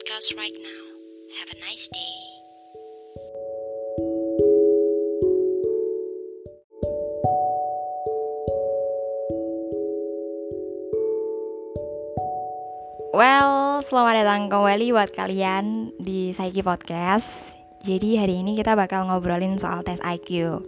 podcast 0.00 0.32
right 0.40 0.56
now. 0.56 0.82
Have 1.36 1.52
a 1.52 1.58
nice 1.60 1.84
day. 1.92 2.16
Well, 13.12 13.84
selamat 13.84 14.24
datang 14.24 14.48
kembali 14.48 14.96
buat 14.96 15.12
kalian 15.12 15.92
di 16.00 16.32
Saiki 16.32 16.64
Podcast. 16.64 17.60
Jadi 17.84 18.16
hari 18.16 18.40
ini 18.40 18.56
kita 18.56 18.72
bakal 18.72 19.04
ngobrolin 19.04 19.60
soal 19.60 19.84
tes 19.84 20.00
IQ. 20.00 20.64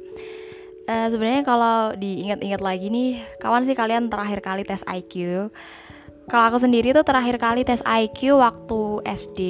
Uh, 0.85 1.09
Sebenarnya 1.09 1.41
kalau 1.41 1.96
diingat-ingat 1.96 2.61
lagi 2.61 2.93
nih, 2.93 3.17
kawan 3.41 3.64
sih 3.64 3.72
kalian 3.72 4.13
terakhir 4.13 4.44
kali 4.44 4.69
tes 4.69 4.85
IQ? 4.85 5.49
Kalau 6.32 6.49
aku 6.49 6.57
sendiri 6.57 6.96
tuh 6.96 7.04
terakhir 7.04 7.36
kali 7.36 7.61
tes 7.61 7.85
IQ 7.85 8.41
waktu 8.41 9.04
SD 9.04 9.41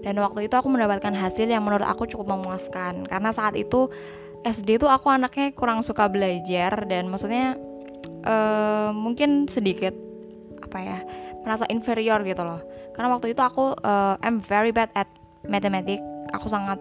dan 0.00 0.16
waktu 0.16 0.48
itu 0.48 0.56
aku 0.56 0.72
mendapatkan 0.72 1.12
hasil 1.12 1.44
yang 1.44 1.60
menurut 1.60 1.84
aku 1.84 2.08
cukup 2.08 2.32
memuaskan. 2.32 3.04
Karena 3.04 3.36
saat 3.36 3.52
itu 3.52 3.92
SD 4.40 4.80
tuh 4.80 4.88
aku 4.88 5.12
anaknya 5.12 5.52
kurang 5.52 5.84
suka 5.84 6.08
belajar 6.08 6.88
dan 6.88 7.12
maksudnya 7.12 7.60
uh, 8.24 8.96
mungkin 8.96 9.44
sedikit 9.44 9.92
apa 10.64 10.78
ya 10.80 10.98
merasa 11.44 11.68
inferior 11.68 12.24
gitu 12.24 12.48
loh. 12.48 12.64
Karena 12.96 13.12
waktu 13.12 13.36
itu 13.36 13.44
aku 13.44 13.76
uh, 13.76 14.16
I'm 14.24 14.40
very 14.40 14.72
bad 14.72 14.88
at 14.96 15.12
mathematics. 15.44 16.00
Aku 16.32 16.48
sangat 16.48 16.80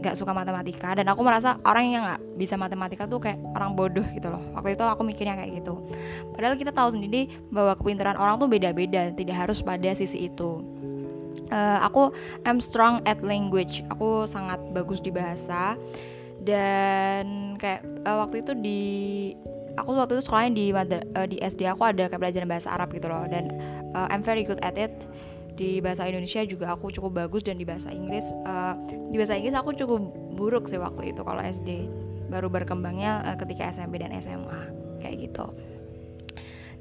gak 0.00 0.16
suka 0.16 0.32
matematika 0.32 0.96
dan 0.96 1.04
aku 1.12 1.20
merasa 1.20 1.60
orang 1.68 1.84
yang 1.92 2.02
gak 2.06 2.20
bisa 2.40 2.56
matematika 2.56 3.04
tuh 3.04 3.20
kayak 3.20 3.38
orang 3.52 3.76
bodoh 3.76 4.04
gitu 4.16 4.32
loh. 4.32 4.40
Waktu 4.56 4.74
itu 4.74 4.84
aku 4.84 5.02
mikirnya 5.04 5.36
kayak 5.36 5.60
gitu. 5.60 5.84
Padahal 6.32 6.56
kita 6.56 6.72
tahu 6.72 6.96
sendiri 6.96 7.28
bahwa 7.52 7.76
kepintaran 7.76 8.16
orang 8.16 8.40
tuh 8.40 8.48
beda-beda 8.48 9.12
tidak 9.12 9.36
harus 9.36 9.60
pada 9.60 9.92
sisi 9.92 10.32
itu. 10.32 10.64
Uh, 11.52 11.78
aku 11.84 12.08
I'm 12.48 12.58
strong 12.58 13.04
at 13.04 13.20
language. 13.20 13.84
Aku 13.92 14.24
sangat 14.24 14.58
bagus 14.72 15.04
di 15.04 15.12
bahasa. 15.12 15.76
Dan 16.42 17.54
kayak 17.60 17.84
uh, 18.08 18.24
waktu 18.24 18.42
itu 18.42 18.52
di 18.58 18.82
aku 19.76 19.94
waktu 19.94 20.18
itu 20.18 20.22
sekolahnya 20.24 20.52
di 20.56 20.66
uh, 20.72 21.26
di 21.28 21.36
SD 21.38 21.68
aku 21.70 21.86
ada 21.86 22.08
kayak 22.08 22.20
pelajaran 22.20 22.48
bahasa 22.48 22.72
Arab 22.72 22.90
gitu 22.96 23.06
loh. 23.12 23.28
Dan 23.28 23.52
uh, 23.92 24.08
I'm 24.08 24.24
very 24.24 24.42
good 24.42 24.58
at 24.64 24.80
it 24.80 25.04
di 25.52 25.84
bahasa 25.84 26.08
Indonesia 26.08 26.40
juga 26.48 26.72
aku 26.72 26.88
cukup 26.88 27.26
bagus 27.26 27.44
dan 27.44 27.60
di 27.60 27.68
bahasa 27.68 27.92
Inggris 27.92 28.32
uh, 28.48 28.74
di 29.12 29.16
bahasa 29.20 29.36
Inggris 29.36 29.52
aku 29.52 29.76
cukup 29.76 30.00
buruk 30.32 30.64
sih 30.64 30.80
waktu 30.80 31.12
itu 31.12 31.20
kalau 31.20 31.44
SD 31.44 31.86
baru 32.32 32.48
berkembangnya 32.48 33.20
uh, 33.28 33.36
ketika 33.36 33.68
SMP 33.68 34.00
dan 34.00 34.16
SMA 34.16 34.72
kayak 35.04 35.28
gitu. 35.28 35.52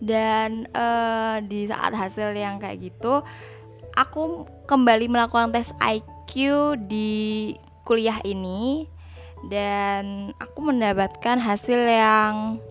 Dan 0.02 0.66
uh, 0.74 1.38
di 1.46 1.70
saat 1.70 1.94
hasil 1.94 2.34
yang 2.34 2.58
kayak 2.58 2.82
gitu 2.82 3.22
aku 3.94 4.48
kembali 4.66 5.12
melakukan 5.12 5.54
tes 5.54 5.76
IQ 5.78 6.34
di 6.90 7.54
kuliah 7.86 8.18
ini 8.24 8.88
dan 9.52 10.32
aku 10.38 10.74
mendapatkan 10.74 11.38
hasil 11.42 11.78
yang 11.78 12.62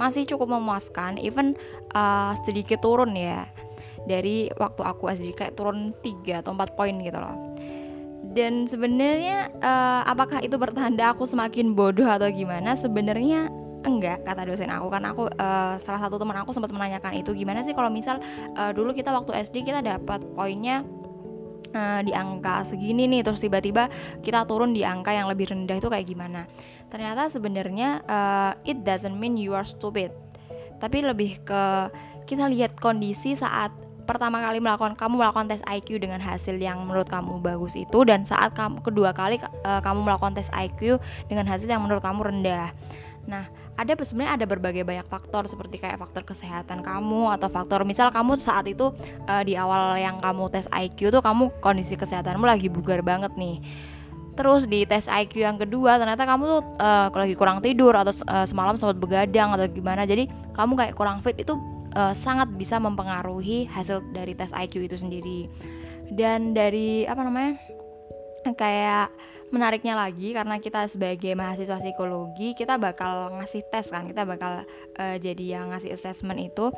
masih 0.00 0.24
cukup 0.24 0.56
memuaskan 0.56 1.20
even 1.20 1.52
uh, 1.92 2.32
sedikit 2.46 2.80
turun 2.80 3.12
ya 3.12 3.44
dari 4.06 4.50
waktu 4.58 4.82
aku 4.82 5.08
SD 5.10 5.34
kayak 5.36 5.54
turun 5.54 5.94
3 6.02 6.42
atau 6.42 6.52
4 6.54 6.78
poin 6.78 6.94
gitu 6.98 7.18
loh. 7.18 7.36
Dan 8.32 8.64
sebenarnya 8.64 9.52
uh, 9.60 10.02
apakah 10.08 10.40
itu 10.40 10.56
bertanda 10.56 11.12
aku 11.12 11.28
semakin 11.28 11.76
bodoh 11.76 12.08
atau 12.08 12.30
gimana? 12.32 12.72
Sebenarnya 12.72 13.52
enggak 13.84 14.24
kata 14.24 14.48
dosen 14.48 14.72
aku. 14.72 14.88
Karena 14.88 15.12
aku 15.12 15.28
uh, 15.28 15.76
salah 15.76 16.00
satu 16.00 16.16
teman 16.16 16.40
aku 16.40 16.54
sempat 16.54 16.72
menanyakan 16.72 17.18
itu 17.18 17.36
gimana 17.36 17.60
sih 17.60 17.76
kalau 17.76 17.92
misal 17.92 18.22
uh, 18.56 18.72
dulu 18.72 18.96
kita 18.96 19.12
waktu 19.12 19.36
SD 19.36 19.68
kita 19.68 19.84
dapat 19.84 20.24
poinnya 20.32 20.80
uh, 21.76 22.00
di 22.00 22.16
angka 22.16 22.64
segini 22.64 23.04
nih 23.10 23.20
terus 23.20 23.44
tiba-tiba 23.44 23.92
kita 24.24 24.48
turun 24.48 24.72
di 24.72 24.80
angka 24.80 25.12
yang 25.12 25.28
lebih 25.28 25.52
rendah 25.52 25.76
itu 25.76 25.92
kayak 25.92 26.06
gimana? 26.08 26.48
Ternyata 26.88 27.28
sebenarnya 27.28 28.00
uh, 28.06 28.52
it 28.64 28.80
doesn't 28.80 29.18
mean 29.18 29.36
you 29.36 29.52
are 29.52 29.66
stupid. 29.66 30.08
Tapi 30.80 31.04
lebih 31.04 31.42
ke 31.44 31.92
kita 32.24 32.48
lihat 32.48 32.78
kondisi 32.78 33.34
saat 33.36 33.81
pertama 34.02 34.42
kali 34.42 34.58
melakukan 34.58 34.98
kamu 34.98 35.14
melakukan 35.22 35.46
tes 35.48 35.62
IQ 35.64 36.02
dengan 36.02 36.18
hasil 36.18 36.58
yang 36.58 36.82
menurut 36.82 37.06
kamu 37.06 37.38
bagus 37.38 37.78
itu 37.78 37.98
dan 38.02 38.26
saat 38.26 38.52
kamu 38.52 38.82
kedua 38.82 39.14
kali 39.14 39.38
uh, 39.40 39.80
kamu 39.80 40.04
melakukan 40.04 40.34
tes 40.34 40.50
IQ 40.52 40.98
dengan 41.30 41.46
hasil 41.46 41.70
yang 41.70 41.82
menurut 41.82 42.02
kamu 42.02 42.20
rendah. 42.20 42.74
Nah, 43.22 43.46
ada 43.78 43.94
sebenarnya 44.02 44.34
ada 44.34 44.44
berbagai 44.50 44.82
banyak 44.82 45.06
faktor 45.06 45.46
seperti 45.46 45.78
kayak 45.78 45.96
faktor 46.02 46.26
kesehatan 46.26 46.82
kamu 46.82 47.30
atau 47.38 47.48
faktor 47.48 47.86
misal 47.86 48.10
kamu 48.10 48.36
saat 48.42 48.66
itu 48.66 48.90
uh, 49.30 49.42
di 49.46 49.54
awal 49.54 49.96
yang 49.96 50.18
kamu 50.18 50.50
tes 50.50 50.66
IQ 50.74 51.14
tuh 51.14 51.22
kamu 51.22 51.54
kondisi 51.62 51.94
kesehatanmu 51.94 52.44
lagi 52.44 52.66
bugar 52.66 53.00
banget 53.00 53.32
nih. 53.38 53.62
Terus 54.32 54.64
di 54.64 54.88
tes 54.88 55.06
IQ 55.12 55.44
yang 55.44 55.60
kedua 55.60 56.00
ternyata 56.00 56.24
kamu 56.24 56.42
tuh 56.48 56.60
uh, 56.80 57.08
lagi 57.12 57.36
kurang 57.36 57.60
tidur 57.60 57.92
atau 57.92 58.12
uh, 58.26 58.48
semalam 58.48 58.74
sempat 58.74 58.96
begadang 58.96 59.52
atau 59.52 59.68
gimana. 59.68 60.08
Jadi 60.08 60.26
kamu 60.56 60.72
kayak 60.76 60.94
kurang 60.96 61.20
fit 61.20 61.36
itu 61.36 61.52
uh, 61.94 62.14
sangat 62.16 62.50
bisa 62.56 62.80
mempengaruhi 62.82 63.68
hasil 63.68 64.02
dari 64.12 64.32
tes 64.36 64.52
IQ 64.52 64.88
itu 64.88 64.96
sendiri. 64.96 65.48
Dan 66.12 66.52
dari 66.52 67.08
apa 67.08 67.24
namanya? 67.24 67.56
kayak 68.50 69.14
menariknya 69.54 69.94
lagi 69.94 70.34
karena 70.34 70.58
kita 70.58 70.88
sebagai 70.88 71.36
mahasiswa 71.36 71.78
psikologi 71.78 72.56
kita 72.56 72.80
bakal 72.80 73.36
ngasih 73.38 73.62
tes 73.68 73.92
kan 73.92 74.08
kita 74.08 74.24
bakal 74.24 74.64
uh, 74.96 75.16
jadi 75.20 75.60
yang 75.60 75.70
ngasih 75.70 75.92
assessment 75.92 76.40
itu 76.40 76.72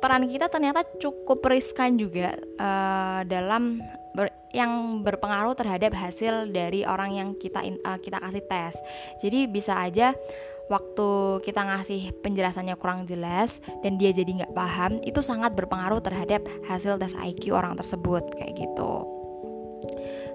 peran 0.00 0.24
kita 0.26 0.48
ternyata 0.48 0.82
cukup 0.96 1.44
riskan 1.44 2.00
juga 2.00 2.34
uh, 2.56 3.20
dalam 3.28 3.84
ber, 4.16 4.32
yang 4.50 5.04
berpengaruh 5.04 5.52
terhadap 5.52 5.92
hasil 5.92 6.48
dari 6.48 6.88
orang 6.88 7.12
yang 7.12 7.28
kita 7.36 7.60
uh, 7.84 8.00
kita 8.00 8.16
kasih 8.16 8.42
tes 8.48 8.74
jadi 9.20 9.44
bisa 9.44 9.76
aja 9.76 10.16
waktu 10.68 11.40
kita 11.42 11.64
ngasih 11.64 12.20
penjelasannya 12.20 12.76
kurang 12.76 13.08
jelas 13.08 13.64
dan 13.80 13.96
dia 13.96 14.12
jadi 14.12 14.44
nggak 14.44 14.54
paham 14.54 15.00
itu 15.02 15.24
sangat 15.24 15.56
berpengaruh 15.56 16.00
terhadap 16.04 16.44
hasil 16.68 17.00
tes 17.00 17.16
IQ 17.16 17.56
orang 17.56 17.74
tersebut 17.74 18.24
kayak 18.36 18.56
gitu. 18.56 19.04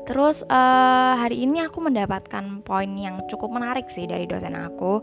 Terus 0.04 0.44
uh, 0.52 1.16
hari 1.16 1.48
ini 1.48 1.64
aku 1.64 1.80
mendapatkan 1.80 2.66
poin 2.68 2.92
yang 2.92 3.24
cukup 3.32 3.56
menarik 3.56 3.88
sih 3.88 4.04
dari 4.04 4.28
dosen 4.28 4.58
aku. 4.58 5.00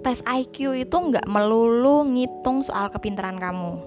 Tes 0.00 0.22
IQ 0.24 0.72
itu 0.78 0.96
nggak 0.96 1.26
melulu 1.28 2.06
ngitung 2.06 2.64
soal 2.64 2.88
kepintaran 2.88 3.36
kamu. 3.36 3.82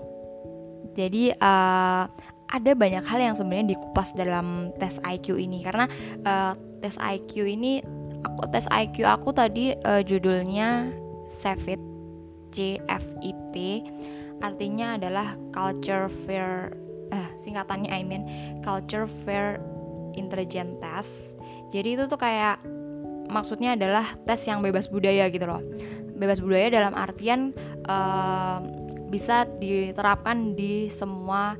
Jadi 0.93 1.33
uh, 1.33 2.05
ada 2.49 2.71
banyak 2.73 3.05
hal 3.05 3.19
yang 3.21 3.35
sebenarnya 3.37 3.77
dikupas 3.77 4.13
dalam 4.17 4.73
tes 4.77 4.97
IQ 5.05 5.37
ini 5.37 5.61
karena 5.61 5.85
uh, 6.25 6.53
tes 6.81 6.97
IQ 6.97 7.45
ini 7.45 7.81
aku 8.24 8.44
tes 8.52 8.66
IQ 8.72 9.06
aku 9.07 9.30
tadi 9.31 9.75
uh, 9.85 10.03
judulnya 10.03 10.91
CFIT 11.30 11.80
C 12.50 13.57
artinya 14.40 14.96
adalah 14.96 15.35
culture 15.52 16.09
fair 16.09 16.74
eh 17.09 17.28
singkatannya 17.35 17.91
I 17.91 18.02
mean 18.06 18.24
culture 18.63 19.06
fair 19.06 19.59
intelligent 20.18 20.81
test. 20.81 21.38
Jadi 21.69 22.00
itu 22.00 22.03
tuh 22.09 22.18
kayak 22.18 22.62
maksudnya 23.30 23.78
adalah 23.78 24.06
tes 24.25 24.41
yang 24.47 24.63
bebas 24.63 24.90
budaya 24.90 25.30
gitu 25.30 25.46
loh. 25.46 25.62
Bebas 26.18 26.41
budaya 26.41 26.68
dalam 26.68 26.97
artian 26.97 27.53
uh, 27.86 28.59
bisa 29.09 29.46
diterapkan 29.47 30.57
di 30.57 30.90
semua 30.90 31.56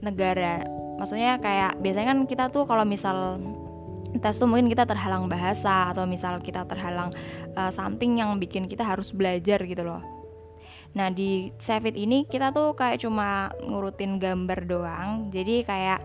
negara. 0.00 0.64
Maksudnya 0.96 1.36
kayak 1.40 1.80
biasanya 1.80 2.16
kan 2.16 2.20
kita 2.24 2.44
tuh 2.48 2.64
kalau 2.64 2.84
misal 2.88 3.40
tes 4.18 4.36
tuh 4.36 4.48
mungkin 4.48 4.68
kita 4.68 4.88
terhalang 4.88 5.30
bahasa 5.30 5.90
atau 5.92 6.04
misal 6.04 6.40
kita 6.40 6.64
terhalang 6.64 7.14
uh, 7.54 7.70
something 7.72 8.18
yang 8.20 8.34
bikin 8.36 8.66
kita 8.66 8.82
harus 8.82 9.14
belajar 9.14 9.62
gitu 9.64 9.82
loh. 9.86 10.02
Nah 10.96 11.12
di 11.12 11.52
Savit 11.60 11.92
ini 11.92 12.24
kita 12.24 12.56
tuh 12.56 12.72
kayak 12.72 13.04
cuma 13.04 13.52
ngurutin 13.60 14.16
gambar 14.16 14.64
doang. 14.64 15.28
Jadi 15.28 15.60
kayak 15.68 16.00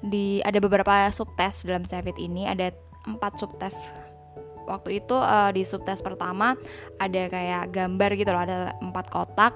di 0.00 0.40
ada 0.40 0.56
beberapa 0.64 1.12
subtes 1.12 1.68
dalam 1.68 1.84
Savit 1.84 2.16
ini. 2.16 2.48
Ada 2.48 2.72
empat 3.04 3.36
subtes. 3.36 3.92
Waktu 4.64 5.04
itu 5.04 5.12
uh, 5.12 5.52
di 5.52 5.60
subtes 5.66 6.00
pertama 6.00 6.56
ada 6.96 7.22
kayak 7.28 7.68
gambar 7.68 8.10
gitu 8.16 8.30
loh. 8.32 8.40
Ada 8.40 8.56
empat 8.80 9.06
kotak. 9.12 9.52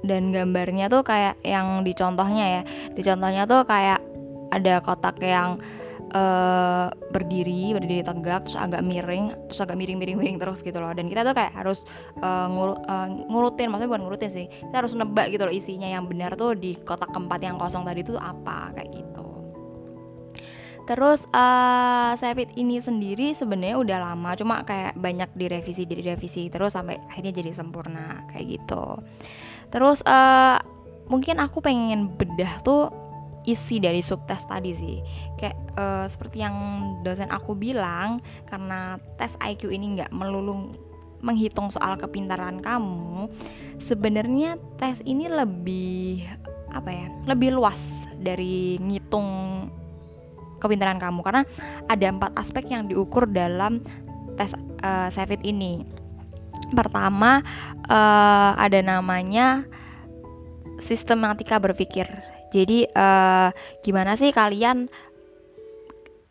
Dan 0.00 0.32
gambarnya 0.32 0.88
tuh 0.88 1.02
kayak 1.02 1.42
yang 1.42 1.82
dicontohnya 1.82 2.46
ya. 2.46 2.62
Dicontohnya 2.94 3.44
tuh 3.50 3.66
kayak 3.66 4.00
ada 4.54 4.78
kotak 4.78 5.18
yang 5.22 5.58
uh, 6.10 6.90
berdiri 7.10 7.74
berdiri 7.74 8.02
tegak 8.02 8.46
terus 8.46 8.58
agak 8.58 8.82
miring 8.82 9.34
terus 9.48 9.60
agak 9.62 9.78
miring 9.78 9.98
miring 9.98 10.18
miring 10.18 10.38
terus 10.38 10.60
gitu 10.60 10.78
loh. 10.78 10.90
Dan 10.92 11.06
kita 11.06 11.22
tuh 11.22 11.34
kayak 11.34 11.54
harus 11.54 11.86
uh, 12.20 12.46
ngur, 12.50 12.82
uh, 12.86 13.08
ngurutin 13.08 13.70
maksudnya 13.70 13.90
bukan 13.90 14.02
ngurutin 14.06 14.30
sih. 14.30 14.46
Kita 14.50 14.82
harus 14.82 14.92
nebak 14.98 15.30
gitu 15.32 15.46
loh 15.46 15.54
isinya 15.54 15.88
yang 15.88 16.06
benar 16.10 16.34
tuh 16.34 16.58
di 16.58 16.74
kotak 16.78 17.10
keempat 17.14 17.40
yang 17.42 17.56
kosong 17.56 17.86
tadi 17.86 18.02
tuh 18.02 18.18
apa 18.18 18.74
kayak 18.74 18.90
gitu. 18.90 19.30
Terus 20.90 21.22
uh, 21.30 22.18
Savit 22.18 22.50
ini 22.58 22.82
sendiri 22.82 23.30
sebenarnya 23.30 23.78
udah 23.78 23.98
lama, 24.10 24.34
cuma 24.34 24.66
kayak 24.66 24.98
banyak 24.98 25.30
direvisi, 25.38 25.86
direvisi 25.86 26.50
terus 26.50 26.74
sampai 26.74 26.98
akhirnya 27.06 27.30
jadi 27.30 27.54
sempurna 27.54 28.26
kayak 28.34 28.58
gitu. 28.58 28.98
Terus 29.70 30.02
uh, 30.02 30.58
mungkin 31.06 31.38
aku 31.38 31.62
pengen 31.62 32.10
bedah 32.10 32.58
tuh 32.66 32.90
isi 33.44 33.80
dari 33.80 34.04
subtes 34.04 34.44
tadi 34.44 34.72
sih. 34.72 34.98
Kayak 35.36 35.56
uh, 35.76 36.06
seperti 36.06 36.44
yang 36.44 36.56
dosen 37.00 37.28
aku 37.32 37.56
bilang 37.56 38.20
karena 38.48 39.00
tes 39.16 39.36
IQ 39.40 39.72
ini 39.72 40.00
nggak 40.00 40.12
melulu 40.12 40.72
menghitung 41.20 41.68
soal 41.68 42.00
kepintaran 42.00 42.64
kamu 42.64 43.28
sebenarnya 43.76 44.56
tes 44.80 45.04
ini 45.04 45.28
lebih 45.28 46.24
apa 46.72 46.88
ya 46.88 47.06
lebih 47.28 47.52
luas 47.52 48.08
dari 48.16 48.80
ngitung 48.80 49.28
kepintaran 50.60 51.00
kamu. 51.00 51.20
Karena 51.24 51.42
ada 51.88 52.06
empat 52.12 52.32
aspek 52.36 52.68
yang 52.68 52.86
diukur 52.86 53.24
dalam 53.24 53.80
tes 54.36 54.52
uh, 54.84 55.08
ini. 55.44 55.84
Pertama 56.70 57.42
uh, 57.88 58.52
ada 58.54 58.78
namanya 58.84 59.66
sistematika 60.78 61.58
berpikir 61.58 62.29
jadi 62.50 62.90
uh, 62.92 63.48
gimana 63.82 64.18
sih 64.18 64.34
kalian 64.34 64.90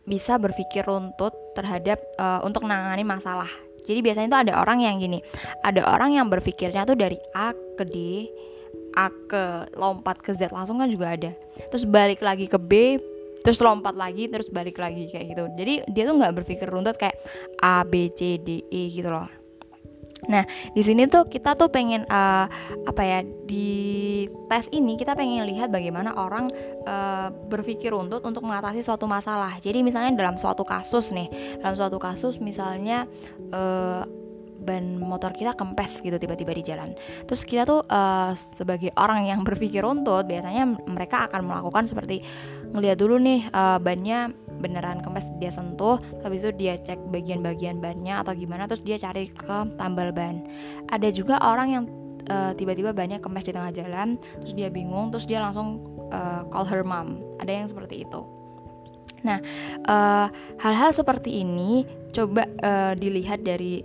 bisa 0.09 0.41
berpikir 0.41 0.83
runtut 0.83 1.31
terhadap 1.53 2.01
uh, 2.17 2.41
untuk 2.41 2.65
menangani 2.65 3.05
masalah. 3.05 3.49
Jadi 3.85 3.99
biasanya 4.05 4.27
itu 4.29 4.39
ada 4.49 4.53
orang 4.61 4.85
yang 4.85 5.01
gini, 5.01 5.17
ada 5.65 5.81
orang 5.85 6.13
yang 6.13 6.29
berpikirnya 6.29 6.85
tuh 6.85 6.93
dari 6.93 7.17
A 7.33 7.53
ke 7.53 7.85
D, 7.89 8.29
A 8.93 9.09
ke 9.09 9.69
lompat 9.73 10.21
ke 10.21 10.33
Z 10.33 10.53
langsung 10.53 10.77
kan 10.77 10.89
juga 10.89 11.13
ada. 11.13 11.31
Terus 11.73 11.89
balik 11.89 12.21
lagi 12.21 12.45
ke 12.45 12.61
B, 12.61 13.01
terus 13.41 13.57
lompat 13.61 13.97
lagi, 13.97 14.29
terus 14.29 14.49
balik 14.53 14.77
lagi 14.77 15.09
kayak 15.09 15.25
gitu. 15.33 15.43
Jadi 15.57 15.73
dia 15.89 16.03
tuh 16.05 16.21
nggak 16.21 16.33
berpikir 16.37 16.69
runtut 16.69 17.01
kayak 17.01 17.17
A 17.65 17.81
B 17.81 18.13
C 18.13 18.37
D 18.37 18.61
E 18.69 18.93
gitu 18.93 19.09
loh. 19.09 19.29
Nah, 20.27 20.43
di 20.75 20.81
sini 20.83 21.07
tuh 21.07 21.31
kita 21.31 21.55
tuh 21.55 21.71
pengen 21.71 22.03
uh, 22.11 22.45
apa 22.83 23.01
ya 23.07 23.19
di 23.23 24.27
tes 24.51 24.67
ini 24.75 24.99
kita 24.99 25.15
pengen 25.15 25.47
lihat 25.47 25.71
bagaimana 25.71 26.11
orang 26.19 26.51
uh, 26.83 27.31
berpikir 27.47 27.95
untuk 27.95 28.25
untuk 28.27 28.43
mengatasi 28.43 28.83
suatu 28.83 29.07
masalah. 29.07 29.55
Jadi 29.63 29.79
misalnya 29.79 30.11
dalam 30.19 30.35
suatu 30.35 30.67
kasus 30.67 31.15
nih, 31.15 31.31
dalam 31.63 31.79
suatu 31.79 31.95
kasus 31.95 32.43
misalnya 32.43 33.07
uh, 33.55 34.03
ban 34.59 34.99
motor 34.99 35.31
kita 35.31 35.55
kempes 35.55 36.03
gitu 36.03 36.19
tiba-tiba 36.19 36.51
di 36.51 36.63
jalan. 36.67 36.91
Terus 37.23 37.47
kita 37.47 37.63
tuh 37.63 37.87
uh, 37.87 38.35
sebagai 38.35 38.91
orang 38.99 39.25
yang 39.25 39.41
berpikir 39.47 39.87
runtut 39.87 40.27
biasanya 40.27 40.67
mereka 40.83 41.31
akan 41.31 41.47
melakukan 41.47 41.87
seperti 41.87 42.19
ngeliat 42.75 42.99
dulu 42.99 43.15
nih 43.17 43.47
uh, 43.55 43.79
bannya 43.79 44.48
beneran 44.59 44.99
kempes 44.99 45.31
dia 45.39 45.49
sentuh 45.49 45.97
habis 46.21 46.43
itu 46.43 46.51
dia 46.53 46.75
cek 46.77 47.09
bagian-bagian 47.09 47.79
bannya 47.79 48.19
atau 48.19 48.35
gimana 48.35 48.67
terus 48.67 48.83
dia 48.83 48.99
cari 48.99 49.31
ke 49.31 49.57
tambal 49.79 50.11
ban. 50.11 50.43
Ada 50.91 51.09
juga 51.15 51.39
orang 51.39 51.67
yang 51.71 51.83
uh, 52.27 52.51
tiba-tiba 52.53 52.91
banyak 52.91 53.23
kempes 53.23 53.47
di 53.47 53.55
tengah 53.55 53.71
jalan 53.71 54.19
terus 54.43 54.53
dia 54.53 54.67
bingung 54.67 55.09
terus 55.09 55.25
dia 55.25 55.39
langsung 55.39 55.81
uh, 56.11 56.43
call 56.51 56.67
her 56.67 56.83
mom. 56.83 57.23
Ada 57.39 57.51
yang 57.63 57.67
seperti 57.71 58.03
itu. 58.03 58.21
Nah 59.23 59.39
hal-hal 60.59 60.91
uh, 60.91 60.95
seperti 60.95 61.43
ini 61.43 61.83
coba 62.11 62.47
uh, 62.61 62.93
dilihat 62.95 63.43
dari 63.43 63.83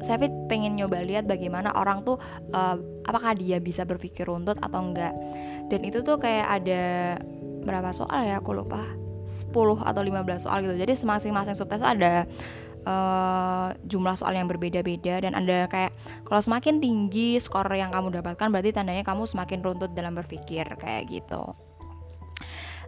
saya 0.00 0.32
pengen 0.48 0.80
nyoba 0.80 1.04
lihat 1.04 1.28
bagaimana 1.28 1.76
orang 1.76 2.00
tuh 2.00 2.16
uh, 2.56 2.76
apakah 3.04 3.36
dia 3.36 3.60
bisa 3.60 3.84
berpikir 3.84 4.24
runtut 4.24 4.56
atau 4.56 4.80
enggak. 4.80 5.12
Dan 5.68 5.80
itu 5.84 6.00
tuh 6.00 6.16
kayak 6.16 6.48
ada 6.60 6.82
berapa 7.60 7.92
soal 7.92 8.24
ya 8.24 8.40
aku 8.40 8.56
lupa 8.56 8.80
10 9.30 9.54
atau 9.86 10.02
15 10.02 10.42
soal 10.42 10.66
gitu. 10.66 10.74
Jadi 10.74 10.92
masing-masing 11.06 11.54
subtes 11.54 11.80
ada 11.80 12.26
uh, 12.84 13.68
jumlah 13.84 14.16
soal 14.16 14.36
yang 14.36 14.48
berbeda-beda 14.48 15.24
dan 15.24 15.32
ada 15.36 15.68
kayak 15.68 15.92
kalau 16.24 16.40
semakin 16.40 16.80
tinggi 16.80 17.36
skor 17.40 17.66
yang 17.72 17.92
kamu 17.92 18.20
dapatkan 18.20 18.48
berarti 18.48 18.70
tandanya 18.72 19.04
kamu 19.04 19.26
semakin 19.28 19.58
runtut 19.60 19.92
dalam 19.92 20.16
berpikir 20.16 20.64
kayak 20.78 21.08
gitu. 21.10 21.54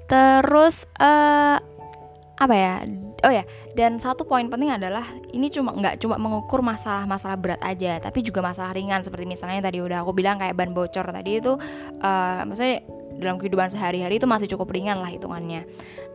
Terus 0.09 0.85
uh, 1.01 1.57
apa 2.37 2.55
ya? 2.59 2.83
Oh 3.23 3.31
ya 3.31 3.47
dan 3.79 4.03
satu 4.03 4.27
poin 4.27 4.51
penting 4.51 4.75
adalah 4.75 5.07
ini 5.31 5.47
cuma 5.47 5.71
nggak 5.73 6.03
cuma 6.03 6.19
mengukur 6.19 6.59
masalah-masalah 6.59 7.39
berat 7.39 7.63
aja 7.63 8.03
tapi 8.03 8.27
juga 8.27 8.43
masalah 8.43 8.75
ringan. 8.75 9.07
Seperti 9.07 9.25
misalnya 9.31 9.63
tadi 9.63 9.79
udah 9.79 10.03
aku 10.03 10.13
bilang 10.13 10.43
kayak 10.43 10.59
ban 10.59 10.75
bocor 10.75 11.07
tadi 11.15 11.39
itu 11.39 11.55
uh, 12.03 12.43
maksudnya 12.45 12.83
dalam 13.23 13.39
kehidupan 13.39 13.71
sehari-hari 13.71 14.19
itu 14.19 14.27
masih 14.27 14.51
cukup 14.51 14.75
ringan 14.75 14.99
lah 14.99 15.09
hitungannya. 15.09 15.65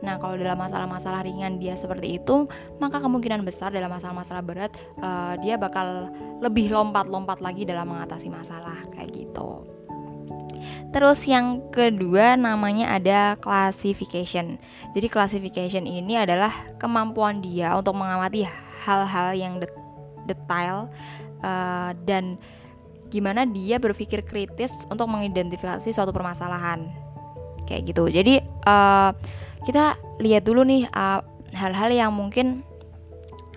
Nah, 0.03 0.19
kalau 0.21 0.37
dalam 0.37 0.59
masalah-masalah 0.59 1.25
ringan 1.25 1.57
dia 1.57 1.73
seperti 1.73 2.21
itu, 2.21 2.45
maka 2.77 3.01
kemungkinan 3.01 3.41
besar 3.41 3.73
dalam 3.73 3.89
masalah-masalah 3.89 4.43
berat 4.45 4.71
uh, 5.01 5.39
dia 5.41 5.57
bakal 5.57 6.11
lebih 6.43 6.69
lompat-lompat 6.69 7.41
lagi 7.41 7.65
dalam 7.65 7.89
mengatasi 7.89 8.29
masalah 8.29 8.77
kayak 8.93 9.09
gitu. 9.15 9.65
Terus 10.91 11.27
yang 11.27 11.67
kedua 11.69 12.39
namanya 12.39 12.95
ada 12.95 13.35
classification. 13.37 14.57
Jadi 14.95 15.07
classification 15.11 15.83
ini 15.83 16.15
adalah 16.17 16.53
kemampuan 16.79 17.43
dia 17.43 17.75
untuk 17.75 17.97
mengamati 17.99 18.47
hal-hal 18.87 19.35
yang 19.35 19.59
detail 20.25 20.87
uh, 21.43 21.91
dan 22.07 22.39
gimana 23.07 23.47
dia 23.47 23.79
berpikir 23.79 24.23
kritis 24.23 24.87
untuk 24.91 25.07
mengidentifikasi 25.07 25.87
suatu 25.91 26.11
permasalahan. 26.11 26.87
Kayak 27.67 27.81
gitu. 27.91 28.03
Jadi 28.07 28.39
uh, 28.67 29.11
kita 29.63 29.99
lihat 30.23 30.47
dulu 30.47 30.63
nih 30.63 30.87
hal 30.91 31.23
hal-hal 31.55 31.89
yang 31.91 32.11
mungkin 32.15 32.63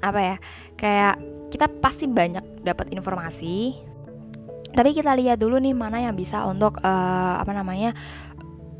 apa 0.00 0.20
ya 0.20 0.36
kayak 0.78 1.14
kita 1.50 1.66
pasti 1.82 2.06
banyak 2.10 2.62
dapat 2.62 2.90
informasi. 2.94 3.76
Tapi 4.70 4.94
kita 4.94 5.18
lihat 5.18 5.42
dulu 5.42 5.58
nih 5.58 5.74
mana 5.74 5.98
yang 5.98 6.14
bisa 6.14 6.46
untuk 6.46 6.78
uh, 6.82 7.36
apa 7.42 7.50
namanya 7.50 7.90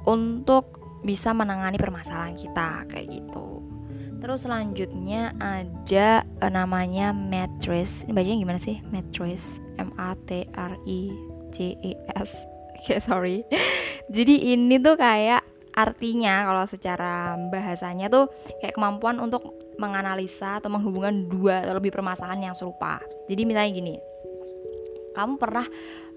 untuk 0.07 0.79
bisa 1.03 1.33
menangani 1.33 1.81
permasalahan 1.81 2.37
kita 2.37 2.87
kayak 2.89 3.09
gitu 3.09 3.60
Terus 4.21 4.45
selanjutnya 4.45 5.33
ada 5.41 6.23
uh, 6.45 6.53
namanya 6.53 7.17
mattress. 7.17 8.05
Ini 8.05 8.13
bacanya 8.13 8.39
gimana 8.45 8.61
sih? 8.61 8.77
Mattress. 8.93 9.59
M 9.81 9.91
A 9.97 10.13
T 10.29 10.45
R 10.53 10.77
I 10.85 11.11
C 11.51 11.73
E 11.81 11.97
S. 12.15 12.45
Oke, 12.77 12.97
okay, 12.97 13.01
sorry. 13.01 13.37
Jadi 14.15 14.53
ini 14.53 14.77
tuh 14.77 15.01
kayak 15.01 15.41
artinya 15.73 16.45
kalau 16.45 16.65
secara 16.69 17.41
bahasanya 17.49 18.13
tuh 18.13 18.29
kayak 18.61 18.77
kemampuan 18.77 19.17
untuk 19.17 19.57
menganalisa 19.81 20.61
atau 20.61 20.69
menghubungkan 20.69 21.25
dua 21.25 21.65
atau 21.65 21.81
lebih 21.81 21.89
permasalahan 21.89 22.53
yang 22.53 22.55
serupa. 22.55 23.01
Jadi 23.27 23.49
misalnya 23.49 23.73
gini. 23.73 23.95
Kamu 25.17 25.41
pernah 25.41 25.65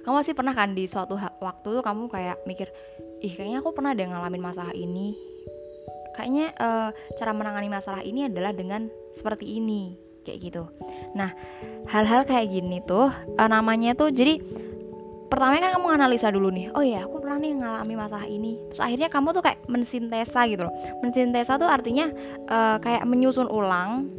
kamu 0.04 0.14
masih 0.20 0.36
pernah 0.36 0.52
kan 0.52 0.76
di 0.76 0.84
suatu 0.84 1.16
waktu 1.16 1.68
tuh 1.80 1.84
kamu 1.84 2.12
kayak 2.12 2.44
mikir, 2.44 2.68
"Ih, 3.24 3.32
kayaknya 3.32 3.64
aku 3.64 3.72
pernah 3.72 3.96
deh 3.96 4.04
ngalamin 4.04 4.44
masalah 4.44 4.76
ini." 4.76 5.33
Kayaknya 6.16 6.54
uh, 6.58 6.90
cara 7.18 7.32
menangani 7.36 7.70
masalah 7.70 8.02
ini 8.06 8.30
adalah 8.30 8.54
dengan 8.56 8.88
seperti 9.12 9.60
ini 9.60 9.98
kayak 10.24 10.40
gitu. 10.40 10.64
Nah 11.18 11.34
hal-hal 11.92 12.24
kayak 12.24 12.50
gini 12.50 12.80
tuh 12.86 13.12
uh, 13.12 13.50
namanya 13.50 13.98
tuh 13.98 14.14
jadi 14.14 14.40
pertama 15.28 15.58
kan 15.58 15.74
kamu 15.74 15.98
analisa 15.98 16.30
dulu 16.30 16.54
nih 16.54 16.70
oh 16.78 16.86
iya 16.86 17.10
aku 17.10 17.18
pernah 17.18 17.42
nih 17.42 17.58
ngalami 17.58 17.96
masalah 17.98 18.28
ini. 18.30 18.62
Terus 18.72 18.82
akhirnya 18.82 19.10
kamu 19.10 19.34
tuh 19.34 19.44
kayak 19.44 19.60
mensintesa 19.66 20.46
gitu 20.48 20.70
loh. 20.70 20.74
Mensintesa 21.02 21.58
tuh 21.58 21.68
artinya 21.68 22.08
uh, 22.48 22.78
kayak 22.80 23.04
menyusun 23.10 23.50
ulang 23.50 24.10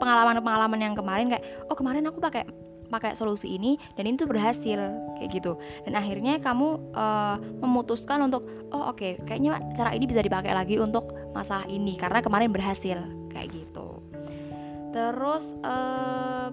pengalaman-pengalaman 0.00 0.80
yang 0.80 0.94
kemarin 0.96 1.28
kayak 1.28 1.44
oh 1.68 1.76
kemarin 1.76 2.08
aku 2.08 2.24
pakai 2.24 2.48
pakai 2.88 3.18
solusi 3.18 3.58
ini 3.58 3.76
dan 3.94 4.06
itu 4.06 4.24
berhasil 4.24 4.78
kayak 5.18 5.30
gitu. 5.30 5.58
Dan 5.86 5.98
akhirnya 5.98 6.38
kamu 6.38 6.92
uh, 6.94 7.36
memutuskan 7.62 8.22
untuk 8.26 8.46
oh 8.70 8.92
oke 8.92 8.98
okay, 8.98 9.12
kayaknya 9.26 9.58
cara 9.74 9.92
ini 9.94 10.06
bisa 10.06 10.22
dipakai 10.22 10.54
lagi 10.54 10.78
untuk 10.78 11.10
masalah 11.34 11.66
ini 11.68 11.94
karena 11.98 12.22
kemarin 12.22 12.50
berhasil 12.50 12.98
kayak 13.30 13.52
gitu. 13.52 14.02
Terus 14.94 15.58
uh, 15.60 16.48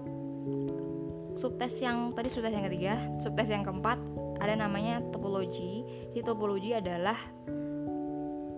subtes 1.34 1.74
yang 1.82 2.12
tadi 2.14 2.28
subtes 2.30 2.54
yang 2.54 2.66
ketiga 2.66 2.94
subtes 3.18 3.50
yang 3.50 3.64
keempat 3.66 3.98
ada 4.42 4.54
namanya 4.58 5.00
topologi. 5.14 5.86
Jadi 6.12 6.22
topologi 6.22 6.70
adalah 6.76 7.16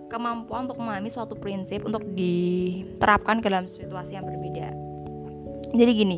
kemampuan 0.07 0.65
untuk 0.67 0.79
memahami 0.79 1.11
suatu 1.11 1.35
prinsip 1.35 1.83
untuk 1.83 2.03
diterapkan 2.15 3.43
ke 3.43 3.47
dalam 3.51 3.67
situasi 3.67 4.15
yang 4.15 4.23
berbeda 4.23 4.86
jadi 5.73 5.91
gini 5.91 6.17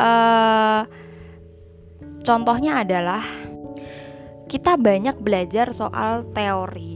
uh, 0.00 0.82
contohnya 2.24 2.82
adalah 2.82 3.22
kita 4.50 4.76
banyak 4.76 5.16
belajar 5.20 5.72
soal 5.72 6.28
teori 6.36 6.92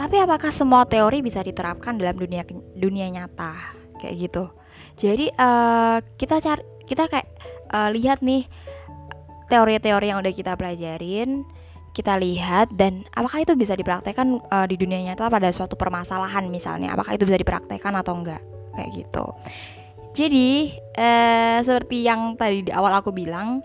tapi 0.00 0.16
apakah 0.16 0.48
semua 0.48 0.88
teori 0.88 1.20
bisa 1.20 1.44
diterapkan 1.44 2.00
dalam 2.00 2.16
dunia 2.16 2.40
dunia 2.72 3.12
nyata? 3.12 3.52
Kayak 4.00 4.14
gitu. 4.16 4.44
Jadi 4.96 5.28
uh, 5.36 6.00
kita 6.16 6.40
cari 6.40 6.64
kita 6.88 7.04
kayak 7.04 7.28
uh, 7.68 7.92
lihat 7.92 8.24
nih 8.24 8.48
teori-teori 9.52 10.08
yang 10.08 10.24
udah 10.24 10.32
kita 10.32 10.56
pelajarin 10.56 11.44
kita 11.92 12.16
lihat 12.16 12.72
dan 12.80 13.04
apakah 13.12 13.44
itu 13.44 13.52
bisa 13.58 13.76
dipraktekkan 13.76 14.40
uh, 14.48 14.64
di 14.64 14.80
dunia 14.80 15.12
nyata 15.12 15.28
pada 15.28 15.52
suatu 15.52 15.76
permasalahan 15.76 16.48
misalnya? 16.48 16.96
Apakah 16.96 17.20
itu 17.20 17.28
bisa 17.28 17.36
dipraktekkan 17.36 17.92
atau 18.00 18.16
enggak? 18.16 18.40
Kayak 18.72 19.04
gitu 19.04 19.24
jadi 20.10 20.48
eh, 20.98 21.58
seperti 21.62 22.02
yang 22.02 22.34
tadi 22.34 22.66
di 22.66 22.72
awal 22.74 22.98
aku 22.98 23.14
bilang, 23.14 23.62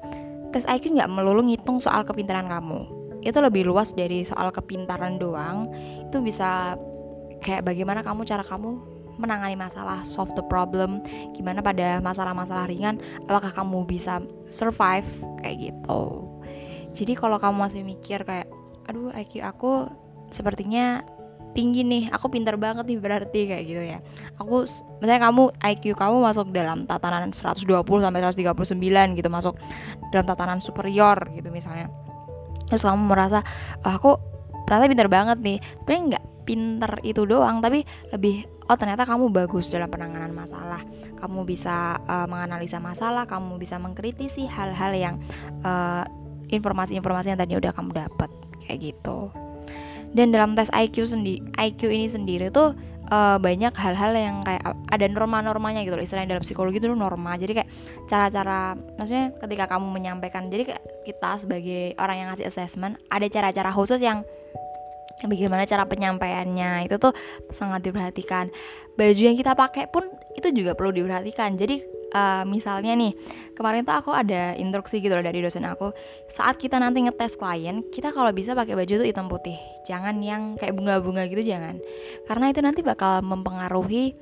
tes 0.54 0.64
IQ 0.70 0.96
nggak 0.96 1.12
melulu 1.12 1.44
ngitung 1.46 1.82
soal 1.82 2.06
kepintaran 2.06 2.48
kamu. 2.48 3.04
itu 3.26 3.42
lebih 3.42 3.66
luas 3.66 3.98
dari 3.98 4.22
soal 4.22 4.54
kepintaran 4.54 5.18
doang 5.18 5.66
itu 5.98 6.22
bisa 6.22 6.78
kayak 7.42 7.66
bagaimana 7.66 8.06
kamu 8.06 8.22
cara 8.22 8.46
kamu 8.46 8.78
menangani 9.18 9.56
masalah, 9.56 10.04
solve 10.04 10.30
the 10.36 10.46
problem, 10.46 11.02
gimana 11.34 11.64
pada 11.64 12.04
masalah-masalah 12.04 12.68
ringan, 12.68 13.00
apakah 13.26 13.52
kamu 13.52 13.88
bisa 13.88 14.20
survive 14.52 15.08
kayak 15.42 15.72
gitu. 15.72 16.04
Jadi 16.96 17.14
kalau 17.16 17.40
kamu 17.40 17.56
masih 17.68 17.82
mikir 17.84 18.24
kayak, 18.28 18.48
aduh 18.88 19.12
IQ 19.16 19.44
aku 19.44 19.88
sepertinya 20.32 21.04
tinggi 21.56 21.88
nih, 21.88 22.12
aku 22.12 22.28
pinter 22.28 22.60
banget 22.60 22.84
nih 22.84 23.00
berarti 23.00 23.42
kayak 23.48 23.64
gitu 23.64 23.84
ya. 23.84 24.00
Aku 24.38 24.68
misalnya 25.00 25.32
kamu 25.32 25.44
IQ 25.56 25.84
kamu 25.96 26.18
masuk 26.20 26.52
dalam 26.52 26.84
tatanan 26.84 27.32
120 27.32 27.64
sampai 27.80 28.20
139 28.20 29.18
gitu, 29.18 29.30
masuk 29.32 29.56
dalam 30.12 30.26
tatanan 30.28 30.60
superior 30.60 31.18
gitu 31.32 31.48
misalnya. 31.50 31.88
Terus 32.68 32.84
kamu 32.84 33.08
merasa, 33.08 33.40
oh, 33.88 33.94
aku 33.96 34.12
ternyata 34.68 34.86
pinter 34.92 35.08
banget 35.08 35.38
nih. 35.40 35.58
Tapi 35.88 35.96
nggak 36.12 36.24
pinter 36.44 36.92
itu 37.08 37.24
doang, 37.24 37.64
tapi 37.64 37.88
lebih 38.12 38.46
oh 38.68 38.78
ternyata 38.78 39.08
kamu 39.08 39.32
bagus 39.32 39.72
dalam 39.72 39.88
penanganan 39.88 40.36
masalah. 40.36 40.84
Kamu 41.18 41.48
bisa 41.48 41.98
uh, 42.04 42.28
menganalisa 42.28 42.84
masalah, 42.84 43.24
kamu 43.24 43.56
bisa 43.56 43.80
mengkritisi 43.80 44.46
hal-hal 44.46 44.92
yang 44.94 45.16
uh, 45.64 46.04
informasi-informasi 46.52 47.34
yang 47.34 47.40
tadi 47.40 47.58
udah 47.58 47.74
kamu 47.74 48.06
dapat 48.06 48.30
kayak 48.66 48.94
gitu 48.94 49.34
dan 50.16 50.32
dalam 50.32 50.56
tes 50.56 50.72
IQ 50.72 51.04
sendiri 51.04 51.44
IQ 51.60 51.92
ini 51.92 52.08
sendiri 52.08 52.48
tuh 52.48 52.72
uh, 53.12 53.38
banyak 53.38 53.74
hal-hal 53.76 54.16
yang 54.16 54.40
kayak 54.42 54.64
ada 54.90 55.06
norma-normanya 55.12 55.84
gitu 55.84 56.00
loh. 56.00 56.04
Istilahnya 56.06 56.38
dalam 56.38 56.44
psikologi 56.46 56.80
itu 56.80 56.88
norma. 56.88 57.36
Jadi 57.36 57.62
kayak 57.62 57.70
cara-cara 58.08 58.80
maksudnya 58.98 59.36
ketika 59.38 59.76
kamu 59.76 59.88
menyampaikan 59.92 60.48
jadi 60.48 60.74
kayak 60.74 60.84
kita 61.04 61.32
sebagai 61.38 61.94
orang 62.00 62.16
yang 62.16 62.28
ngasih 62.34 62.48
assessment 62.48 62.96
ada 63.12 63.28
cara-cara 63.28 63.70
khusus 63.76 64.00
yang 64.00 64.24
bagaimana 65.24 65.68
cara 65.68 65.84
penyampaiannya. 65.86 66.88
Itu 66.88 66.98
tuh 66.98 67.14
sangat 67.52 67.84
diperhatikan. 67.84 68.50
Baju 68.96 69.22
yang 69.22 69.36
kita 69.36 69.54
pakai 69.54 69.92
pun 69.92 70.08
itu 70.40 70.48
juga 70.56 70.74
perlu 70.74 70.96
diperhatikan. 70.96 71.60
Jadi 71.60 71.95
uh, 72.16 72.44
misalnya 72.48 72.96
nih 72.96 73.12
kemarin 73.52 73.84
tuh 73.84 73.96
aku 74.00 74.12
ada 74.16 74.56
instruksi 74.56 75.04
gitu 75.04 75.12
loh 75.12 75.26
dari 75.26 75.44
dosen 75.44 75.68
aku 75.68 75.92
saat 76.32 76.56
kita 76.56 76.80
nanti 76.80 77.04
ngetes 77.04 77.36
klien 77.36 77.84
kita 77.92 78.16
kalau 78.16 78.32
bisa 78.32 78.56
pakai 78.56 78.80
baju 78.80 78.94
tuh 79.04 79.08
hitam 79.08 79.28
putih 79.28 79.60
jangan 79.84 80.24
yang 80.24 80.56
kayak 80.56 80.72
bunga-bunga 80.74 81.28
gitu 81.28 81.44
jangan. 81.44 81.78
Karena 82.26 82.50
itu 82.50 82.60
nanti 82.64 82.80
bakal 82.82 83.20
mempengaruhi 83.22 84.16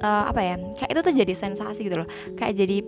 uh, 0.00 0.24
apa 0.30 0.40
ya 0.40 0.54
kayak 0.78 0.90
itu 0.94 1.00
tuh 1.02 1.12
jadi 1.12 1.34
sensasi 1.34 1.80
gitu 1.86 2.04
loh 2.04 2.08
kayak 2.38 2.54
jadi 2.56 2.80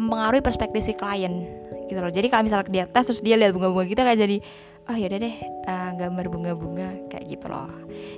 mempengaruhi 0.00 0.42
perspektif 0.42 0.82
si 0.82 0.92
klien 0.96 1.46
gitu 1.86 2.00
loh. 2.00 2.10
Jadi 2.10 2.26
kalau 2.32 2.42
misalnya 2.42 2.66
dia 2.72 2.84
tes 2.88 3.04
terus 3.06 3.20
dia 3.20 3.36
lihat 3.36 3.52
bunga-bunga 3.54 3.86
kita 3.86 4.02
kayak 4.02 4.18
jadi 4.18 4.36
oh 4.84 4.96
yaudah 5.00 5.18
deh 5.20 5.36
uh, 5.68 5.90
gambar 5.96 6.26
bunga-bunga 6.32 6.88
kayak 7.12 7.24
gitu 7.30 7.46
loh. 7.46 7.70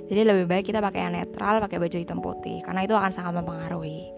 Jadi 0.07 0.21
lebih 0.23 0.45
baik 0.49 0.65
kita 0.71 0.79
pakai 0.79 1.05
yang 1.05 1.13
netral 1.13 1.61
pakai 1.61 1.77
baju 1.77 1.97
hitam 1.99 2.19
putih 2.23 2.63
karena 2.65 2.87
itu 2.87 2.95
akan 2.95 3.11
sangat 3.13 3.33
mempengaruhi 3.37 4.09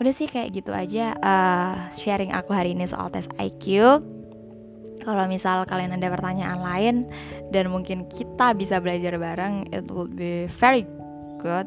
udah 0.00 0.12
sih 0.16 0.26
kayak 0.32 0.56
gitu 0.56 0.72
aja 0.72 1.12
uh, 1.20 1.76
sharing 1.92 2.32
aku 2.32 2.56
hari 2.56 2.72
ini 2.72 2.88
soal 2.88 3.12
tes 3.12 3.28
IQ 3.36 4.00
kalau 5.00 5.24
misal 5.28 5.64
kalian 5.64 5.96
ada 5.96 6.08
pertanyaan 6.12 6.60
lain 6.60 6.96
dan 7.52 7.72
mungkin 7.72 8.08
kita 8.08 8.52
bisa 8.56 8.80
belajar 8.80 9.16
bareng 9.16 9.68
it 9.72 9.88
would 9.88 10.12
be 10.12 10.44
very 10.60 10.84
good. 11.40 11.64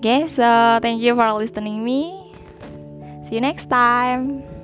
Okay 0.00 0.24
so 0.24 0.44
thank 0.80 1.04
you 1.04 1.12
for 1.12 1.28
listening 1.36 1.84
me. 1.84 2.16
See 3.28 3.36
you 3.36 3.44
next 3.44 3.68
time 3.68 4.57